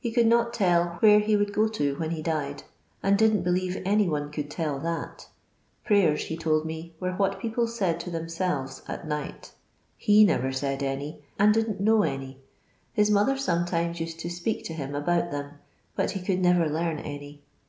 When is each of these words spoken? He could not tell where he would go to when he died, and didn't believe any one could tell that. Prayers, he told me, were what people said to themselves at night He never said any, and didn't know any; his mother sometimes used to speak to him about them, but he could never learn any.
He 0.00 0.10
could 0.10 0.26
not 0.26 0.52
tell 0.52 0.96
where 0.98 1.20
he 1.20 1.36
would 1.36 1.52
go 1.52 1.68
to 1.68 1.94
when 2.00 2.10
he 2.10 2.22
died, 2.22 2.64
and 3.04 3.16
didn't 3.16 3.44
believe 3.44 3.80
any 3.84 4.08
one 4.08 4.32
could 4.32 4.50
tell 4.50 4.80
that. 4.80 5.28
Prayers, 5.84 6.22
he 6.24 6.36
told 6.36 6.64
me, 6.64 6.92
were 6.98 7.12
what 7.12 7.38
people 7.38 7.68
said 7.68 8.00
to 8.00 8.10
themselves 8.10 8.82
at 8.88 9.06
night 9.06 9.52
He 9.96 10.24
never 10.24 10.50
said 10.50 10.82
any, 10.82 11.22
and 11.38 11.54
didn't 11.54 11.78
know 11.80 12.02
any; 12.02 12.40
his 12.94 13.12
mother 13.12 13.36
sometimes 13.36 14.00
used 14.00 14.18
to 14.18 14.28
speak 14.28 14.64
to 14.64 14.72
him 14.72 14.92
about 14.92 15.30
them, 15.30 15.52
but 15.94 16.10
he 16.10 16.20
could 16.20 16.40
never 16.40 16.68
learn 16.68 16.98
any. 16.98 17.40